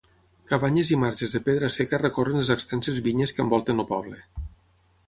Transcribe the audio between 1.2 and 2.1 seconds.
de pedra seca